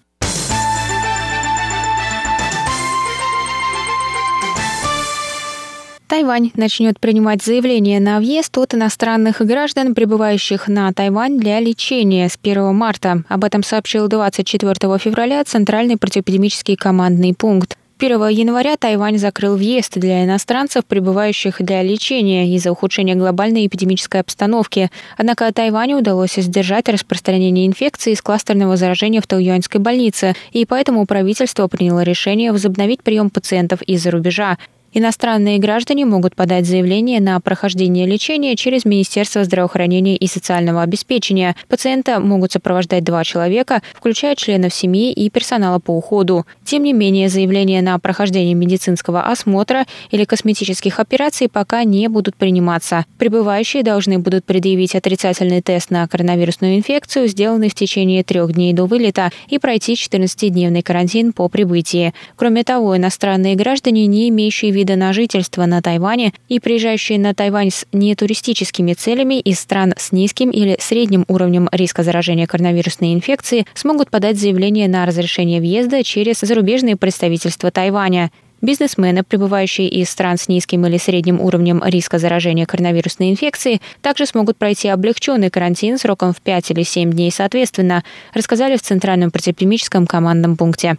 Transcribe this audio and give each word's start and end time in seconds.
Тайвань 6.20 6.52
начнет 6.56 7.00
принимать 7.00 7.42
заявления 7.42 8.02
на 8.02 8.20
въезд 8.20 8.58
от 8.58 8.73
иностранных 8.73 9.39
граждан, 9.39 9.95
прибывающих 9.95 10.67
на 10.67 10.92
Тайвань 10.92 11.39
для 11.39 11.62
лечения 11.62 12.28
с 12.28 12.38
1 12.44 12.75
марта. 12.75 13.23
Об 13.30 13.45
этом 13.45 13.64
сообщил 13.64 14.09
24 14.09 14.97
февраля 14.97 15.42
Центральный 15.45 15.95
противоэпидемический 15.95 16.75
командный 16.75 17.34
пункт. 17.34 17.78
1 18.00 18.28
января 18.28 18.75
Тайвань 18.75 19.17
закрыл 19.17 19.56
въезд 19.56 19.94
для 19.95 20.25
иностранцев, 20.25 20.84
прибывающих 20.86 21.62
для 21.62 21.84
лечения 21.84 22.53
из-за 22.53 22.73
ухудшения 22.73 23.16
глобальной 23.16 23.66
эпидемической 23.67 24.20
обстановки. 24.20 24.92
Однако 25.16 25.50
Тайваню 25.53 26.00
удалось 26.00 26.34
сдержать 26.34 26.90
распространение 26.90 27.66
инфекции 27.66 28.12
из 28.12 28.22
кластерного 28.22 28.75
заражения 28.75 29.22
в 29.22 29.28
Тайюаньской 29.28 29.79
больнице, 29.79 30.35
и 30.52 30.66
поэтому 30.66 31.06
правительство 31.06 31.69
приняло 31.69 32.03
решение 32.03 32.52
возобновить 32.52 33.03
прием 33.03 33.29
пациентов 33.29 33.81
из-за 33.84 34.12
рубежа. 34.12 34.58
Иностранные 34.91 35.59
граждане 35.59 36.05
могут 36.05 36.35
подать 36.35 36.66
заявление 36.66 37.22
на 37.22 37.39
прохождение 37.39 38.07
лечения 38.07 38.55
через 38.55 38.85
Министерство 38.85 39.44
здравоохранения 39.44 40.17
и 40.17 40.25
социального 40.25 40.81
обеспечения. 40.81 41.55
Пациента 41.67 42.19
могут 42.19 42.53
сопровождать 42.53 43.03
два 43.03 43.23
человека, 43.23 43.83
включая 43.94 44.35
членов 44.35 44.73
семьи 44.73 45.11
и 45.11 45.29
персонала 45.29 45.78
по 45.78 45.91
уходу. 45.95 46.47
Тем 46.66 46.83
не 46.83 46.94
менее, 46.94 47.29
заявления 47.29 47.83
на 47.83 47.99
прохождение 47.99 48.55
медицинского 48.55 49.23
осмотра 49.23 49.85
или 50.09 50.25
косметических 50.25 50.99
операций 50.99 51.49
пока 51.49 51.83
не 51.83 52.07
будут 52.07 52.35
приниматься. 52.35 53.05
Прибывающие 53.19 53.83
должны 53.83 54.17
будут 54.17 54.44
предъявить 54.44 54.95
отрицательный 54.95 55.61
тест 55.61 55.91
на 55.91 56.07
коронавирусную 56.07 56.78
инфекцию, 56.78 57.28
сделанный 57.28 57.69
в 57.69 57.75
течение 57.75 58.23
трех 58.23 58.53
дней 58.53 58.73
до 58.73 58.85
вылета, 58.85 59.31
и 59.49 59.59
пройти 59.59 59.94
14-дневный 59.94 60.81
карантин 60.81 61.31
по 61.31 61.47
прибытии. 61.47 62.16
Кроме 62.35 62.63
того, 62.63 62.97
иностранные 62.97 63.55
граждане, 63.55 64.07
не 64.07 64.29
имеющие 64.29 64.78
вида 64.79 64.95
на 64.95 65.12
жительство 65.12 65.66
на 65.66 65.81
Тайване 65.81 66.31
и 66.47 66.62
приезжающие 66.62 67.19
на 67.19 67.34
Тайвань 67.34 67.69
с 67.69 67.85
нетуристическими 67.91 68.94
целями 68.94 69.41
из 69.41 69.59
стран 69.59 69.94
с 69.97 70.13
низким 70.13 70.51
или 70.51 70.78
средним 70.79 71.25
уровнем 71.28 71.67
риска 71.73 72.01
заражения 72.01 72.47
коронавирусной 72.47 73.13
инфекцией 73.13 73.66
смогут 73.73 74.09
подать 74.09 74.40
заявление 74.40 74.88
на 74.88 75.06
разрешение 75.06 75.59
въезда 75.59 76.01
через 76.01 76.40
зарубежные 76.40 76.95
представительства 76.95 77.72
Тайваня. 77.72 78.31
Бизнесмены, 78.62 79.23
прибывающие 79.23 79.90
из 79.90 80.09
стран 80.09 80.38
с 80.38 80.47
низким 80.47 80.85
или 80.85 80.97
средним 80.97 81.41
уровнем 81.41 81.81
риска 81.84 82.17
заражения 82.17 82.66
коронавирусной 82.66 83.31
инфекцией, 83.31 83.81
также 84.01 84.25
смогут 84.25 84.57
пройти 84.57 84.88
облегченный 84.88 85.50
карантин 85.50 85.97
сроком 85.97 86.34
в 86.34 86.41
5 86.41 86.72
или 86.72 86.84
7 86.84 87.11
дней 87.11 87.31
соответственно, 87.31 88.03
рассказали 88.34 88.78
в 88.78 88.81
Центральном 88.81 89.31
противоэпидемическом 89.31 90.07
командном 90.07 90.56
пункте. 90.56 90.97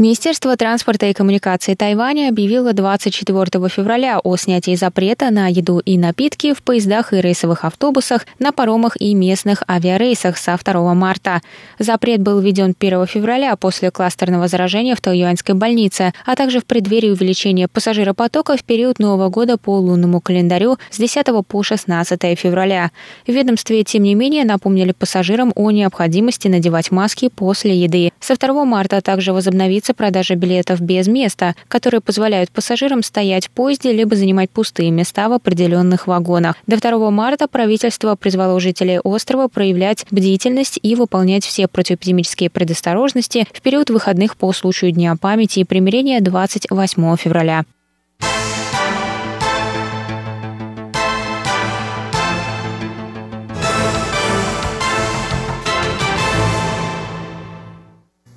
Министерство 0.00 0.56
транспорта 0.56 1.04
и 1.08 1.12
коммуникации 1.12 1.74
Тайваня 1.74 2.30
объявило 2.30 2.72
24 2.72 3.68
февраля 3.68 4.18
о 4.18 4.34
снятии 4.38 4.74
запрета 4.74 5.28
на 5.28 5.48
еду 5.48 5.78
и 5.80 5.98
напитки 5.98 6.54
в 6.54 6.62
поездах 6.62 7.12
и 7.12 7.20
рейсовых 7.20 7.66
автобусах, 7.66 8.24
на 8.38 8.50
паромах 8.50 8.98
и 8.98 9.12
местных 9.14 9.62
авиарейсах 9.68 10.38
со 10.38 10.56
2 10.56 10.94
марта. 10.94 11.42
Запрет 11.78 12.22
был 12.22 12.40
введен 12.40 12.74
1 12.80 13.06
февраля 13.08 13.54
после 13.56 13.90
кластерного 13.90 14.48
заражения 14.48 14.96
в 14.96 15.02
Тайюаньской 15.02 15.54
больнице, 15.54 16.14
а 16.24 16.34
также 16.34 16.60
в 16.60 16.64
преддверии 16.64 17.10
увеличения 17.10 17.68
пассажиропотока 17.68 18.56
в 18.56 18.64
период 18.64 19.00
Нового 19.00 19.28
года 19.28 19.58
по 19.58 19.76
лунному 19.76 20.22
календарю 20.22 20.78
с 20.90 20.96
10 20.96 21.26
по 21.46 21.62
16 21.62 22.38
февраля. 22.38 22.90
В 23.26 23.32
ведомстве, 23.32 23.84
тем 23.84 24.04
не 24.04 24.14
менее, 24.14 24.46
напомнили 24.46 24.92
пассажирам 24.92 25.52
о 25.56 25.70
необходимости 25.70 26.48
надевать 26.48 26.90
маски 26.90 27.28
после 27.28 27.76
еды. 27.76 28.12
Со 28.18 28.36
2 28.36 28.64
марта 28.64 29.02
также 29.02 29.34
возобновится 29.34 29.89
начнется 29.90 29.94
продажа 29.94 30.34
билетов 30.34 30.80
без 30.80 31.08
места, 31.08 31.54
которые 31.68 32.00
позволяют 32.00 32.50
пассажирам 32.50 33.02
стоять 33.02 33.46
в 33.46 33.50
поезде 33.50 33.92
либо 33.92 34.16
занимать 34.16 34.50
пустые 34.50 34.90
места 34.90 35.28
в 35.28 35.32
определенных 35.32 36.06
вагонах. 36.06 36.56
До 36.66 36.76
2 36.76 37.10
марта 37.10 37.48
правительство 37.48 38.16
призвало 38.16 38.60
жителей 38.60 39.00
острова 39.00 39.48
проявлять 39.48 40.06
бдительность 40.10 40.78
и 40.82 40.94
выполнять 40.94 41.44
все 41.44 41.66
противоэпидемические 41.66 42.50
предосторожности 42.50 43.46
в 43.52 43.60
период 43.62 43.90
выходных 43.90 44.36
по 44.36 44.52
случаю 44.52 44.92
Дня 44.92 45.16
памяти 45.16 45.60
и 45.60 45.64
примирения 45.64 46.20
28 46.20 47.16
февраля. 47.16 47.64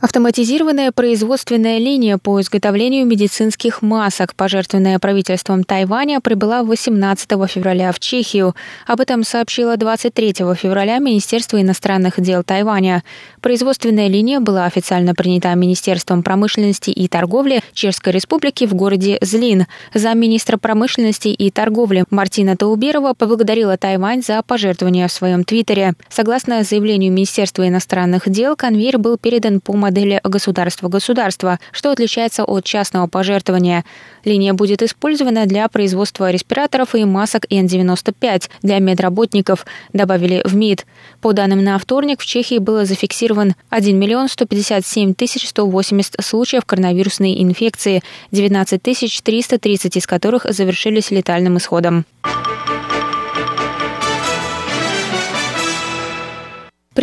Автоматизированная 0.03 0.91
производственная 0.91 1.77
линия 1.77 2.17
по 2.17 2.41
изготовлению 2.41 3.05
медицинских 3.05 3.81
масок, 3.81 4.35
пожертвованная 4.35 4.99
правительством 4.99 5.63
Тайваня, 5.63 6.19
прибыла 6.19 6.63
18 6.63 7.29
февраля 7.49 7.89
в 7.93 8.01
Чехию. 8.01 8.53
Об 8.85 8.99
этом 8.99 9.23
сообщило 9.23 9.77
23 9.77 10.33
февраля 10.57 10.97
Министерство 10.97 11.61
иностранных 11.61 12.19
дел 12.19 12.43
Тайваня. 12.43 13.01
Производственная 13.39 14.09
линия 14.09 14.41
была 14.41 14.65
официально 14.65 15.15
принята 15.15 15.55
Министерством 15.55 16.21
промышленности 16.21 16.89
и 16.89 17.07
торговли 17.07 17.61
Чешской 17.71 18.11
Республики 18.11 18.65
в 18.65 18.73
городе 18.73 19.19
Злин. 19.21 19.67
Замминистра 19.93 20.57
промышленности 20.57 21.29
и 21.29 21.49
торговли 21.49 22.03
Мартина 22.09 22.57
Тауберова 22.57 23.13
поблагодарила 23.13 23.77
Тайвань 23.77 24.21
за 24.21 24.41
пожертвование 24.41 25.07
в 25.07 25.13
своем 25.13 25.45
твиттере. 25.45 25.93
Согласно 26.09 26.61
заявлению 26.63 27.13
Министерства 27.13 27.65
иностранных 27.65 28.29
дел, 28.29 28.57
конвейер 28.57 28.97
был 28.97 29.17
передан 29.17 29.61
по 29.61 29.71
модели 29.71 29.92
модели 29.93 30.19
государства-государства, 30.23 31.59
что 31.71 31.91
отличается 31.91 32.43
от 32.43 32.63
частного 32.63 33.07
пожертвования. 33.07 33.85
Линия 34.25 34.53
будет 34.53 34.81
использована 34.81 35.45
для 35.45 35.67
производства 35.67 36.31
респираторов 36.31 36.95
и 36.95 37.05
масок 37.05 37.45
N95 37.45 38.49
для 38.63 38.79
медработников, 38.79 39.65
добавили 39.93 40.41
в 40.45 40.55
МИД. 40.55 40.85
По 41.21 41.33
данным 41.33 41.63
на 41.63 41.77
вторник, 41.77 42.21
в 42.21 42.25
Чехии 42.25 42.57
было 42.57 42.85
зафиксирован 42.85 43.53
1 43.69 43.99
миллион 43.99 44.29
157 44.29 45.13
тысяч 45.13 45.47
180 45.49 46.15
случаев 46.21 46.65
коронавирусной 46.65 47.41
инфекции, 47.41 48.01
19 48.31 48.81
тысяч 48.81 49.21
330 49.21 49.97
из 49.97 50.07
которых 50.07 50.45
завершились 50.49 51.11
летальным 51.11 51.57
исходом. 51.57 52.05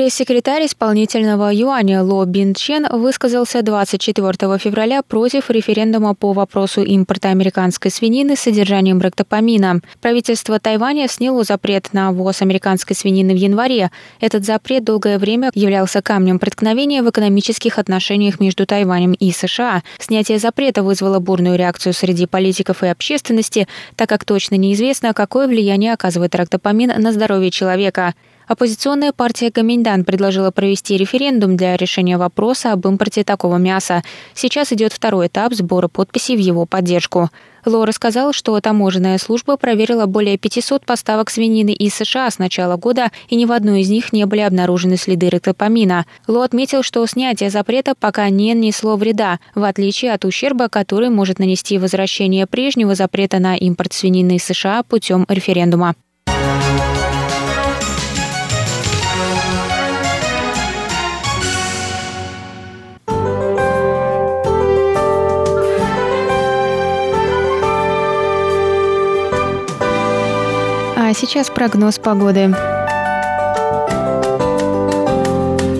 Пресс-секретарь 0.00 0.64
исполнительного 0.64 1.52
юаня 1.52 2.02
Ло 2.02 2.25
Бин 2.25 2.55
Чен 2.55 2.87
высказался 2.91 3.61
24 3.61 4.56
февраля 4.56 5.02
против 5.02 5.50
референдума 5.50 6.14
по 6.14 6.32
вопросу 6.32 6.82
импорта 6.82 7.29
американской 7.29 7.91
свинины 7.91 8.35
с 8.35 8.41
содержанием 8.41 8.99
ректопамина. 8.99 9.82
Правительство 10.00 10.58
Тайваня 10.58 11.06
сняло 11.06 11.44
запрет 11.44 11.93
на 11.93 12.12
ввоз 12.12 12.41
американской 12.41 12.97
свинины 12.97 13.35
в 13.35 13.37
январе. 13.37 13.91
Этот 14.20 14.47
запрет 14.47 14.85
долгое 14.85 15.19
время 15.19 15.50
являлся 15.52 16.00
камнем 16.00 16.38
преткновения 16.38 17.03
в 17.03 17.11
экономических 17.11 17.79
отношениях 17.79 18.41
между 18.41 18.64
Тайванем 18.64 19.12
и 19.12 19.31
США. 19.32 19.82
Снятие 19.99 20.38
запрета 20.38 20.82
вызвало 20.82 21.19
бурную 21.19 21.58
реакцию 21.58 21.93
среди 21.93 22.25
политиков 22.25 22.82
и 22.82 22.87
общественности, 22.87 23.69
так 23.96 24.08
как 24.08 24.25
точно 24.25 24.55
неизвестно, 24.55 25.12
какое 25.12 25.46
влияние 25.46 25.93
оказывает 25.93 26.35
ректопамин 26.35 26.91
на 26.96 27.12
здоровье 27.12 27.50
человека. 27.50 28.14
Оппозиционная 28.50 29.12
партия 29.12 29.52
Гоминьдан 29.55 30.05
предложила 30.05 30.50
провести 30.50 30.97
референдум 30.97 31.56
для 31.56 31.76
решения 31.76 32.19
вопроса 32.19 32.73
об 32.73 32.85
импорте 32.85 33.23
такого 33.23 33.58
мяса. 33.58 34.02
Сейчас 34.35 34.73
идет 34.73 34.93
второй 34.93 35.29
этап 35.29 35.55
сбора 35.55 35.87
подписей 35.87 36.35
в 36.35 36.41
его 36.41 36.67
поддержку. 36.67 37.31
Ло 37.64 37.87
рассказал, 37.87 38.32
что 38.32 38.61
таможенная 38.61 39.19
служба 39.19 39.56
проверила 39.56 40.06
более 40.06 40.37
500 40.37 40.85
поставок 40.85 41.31
свинины 41.31 41.70
из 41.70 41.94
США 41.94 42.29
с 42.29 42.41
начала 42.41 42.76
года, 42.76 43.12
и 43.29 43.37
ни 43.37 43.44
в 43.44 43.52
одной 43.52 43.82
из 43.82 43.88
них 43.88 44.12
не 44.12 44.26
были 44.26 44.41
обнаружены 44.41 44.96
следы 44.96 45.29
ректопамина. 45.29 46.05
Ло 46.26 46.43
отметил, 46.43 46.82
что 46.82 47.06
снятие 47.06 47.50
запрета 47.50 47.94
пока 47.94 48.29
не 48.31 48.55
нанесло 48.55 48.96
вреда, 48.96 49.38
в 49.55 49.62
отличие 49.62 50.12
от 50.12 50.25
ущерба, 50.25 50.69
который 50.69 51.08
может 51.08 51.38
нанести 51.38 51.79
возвращение 51.79 52.49
прежнего 52.49 52.96
запрета 52.96 53.38
на 53.38 53.55
импорт 53.55 53.93
свинины 53.93 54.38
из 54.38 54.43
США 54.43 54.82
путем 54.82 55.25
референдума. 55.29 55.94
А 71.10 71.12
сейчас 71.12 71.50
прогноз 71.50 71.98
погоды. 71.98 72.54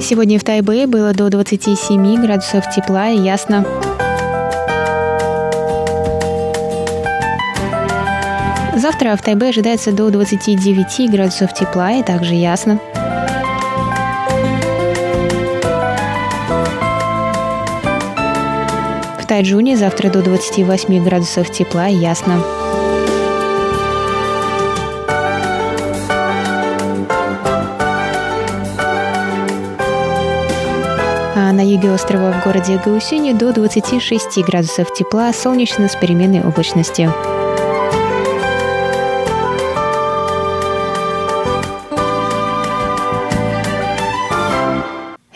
Сегодня 0.03 0.41
в 0.41 0.43
Тайбэе 0.43 0.89
было 0.89 1.13
до 1.13 1.31
27 1.31 2.21
градусов 2.21 2.69
тепла 2.75 3.11
и 3.11 3.17
ясно. 3.17 3.65
Завтра 8.75 9.15
в 9.15 9.23
Тайбе 9.23 9.51
ожидается 9.51 9.93
до 9.93 10.11
29 10.11 11.09
градусов 11.13 11.55
тепла 11.55 11.93
и 11.93 12.03
также 12.03 12.35
ясно. 12.35 12.81
В 19.21 19.27
Тайджуне 19.29 19.77
завтра 19.77 20.11
до 20.11 20.23
28 20.23 21.05
градусов 21.05 21.53
тепла 21.53 21.87
и 21.87 21.95
ясно. 21.95 22.43
А 31.81 31.83
на 31.83 31.87
юге 31.87 31.93
острова 31.93 32.33
в 32.33 32.45
городе 32.45 32.79
Гаусюни 32.85 33.33
до 33.33 33.53
26 33.53 34.39
градусов 34.45 34.93
тепла, 34.93 35.33
солнечно 35.33 35.89
с 35.89 35.97
переменной 35.97 36.43
облачностью. 36.43 37.40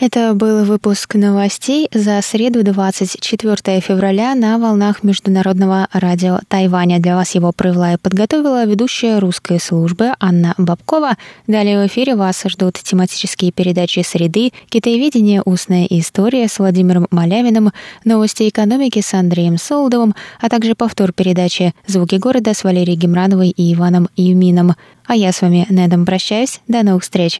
Это 0.07 0.35
был 0.35 0.65
выпуск 0.65 1.15
новостей 1.15 1.89
за 1.91 2.21
среду 2.21 2.63
24 2.63 3.81
февраля 3.81 4.35
на 4.35 4.59
волнах 4.59 5.01
Международного 5.01 5.87
радио 5.91 6.41
Тайваня. 6.47 6.99
Для 6.99 7.15
вас 7.15 7.33
его 7.33 7.51
провела 7.51 7.93
и 7.93 7.97
подготовила 7.97 8.65
ведущая 8.67 9.17
русской 9.17 9.59
службы 9.59 10.11
Анна 10.19 10.53
Бабкова. 10.59 11.17
Далее 11.47 11.83
в 11.83 11.87
эфире 11.87 12.15
вас 12.15 12.43
ждут 12.45 12.75
тематические 12.75 13.51
передачи 13.51 14.03
«Среды», 14.05 14.51
«Китаеведение. 14.69 15.41
Устная 15.43 15.87
история» 15.89 16.47
с 16.47 16.59
Владимиром 16.59 17.07
Малявиным, 17.09 17.71
«Новости 18.03 18.47
экономики» 18.47 19.01
с 19.01 19.11
Андреем 19.15 19.57
Солдовым, 19.57 20.13
а 20.39 20.49
также 20.49 20.75
повтор 20.75 21.13
передачи 21.13 21.73
«Звуки 21.87 22.17
города» 22.17 22.53
с 22.53 22.63
Валерией 22.63 22.95
Гемрановой 22.95 23.49
и 23.49 23.73
Иваном 23.73 24.09
Юмином. 24.15 24.75
А 25.07 25.15
я 25.15 25.31
с 25.31 25.41
вами 25.41 25.65
на 25.69 25.83
этом 25.83 26.05
прощаюсь. 26.05 26.61
До 26.67 26.83
новых 26.83 27.01
встреч! 27.01 27.39